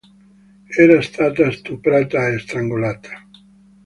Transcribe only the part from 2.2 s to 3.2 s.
e strangolata.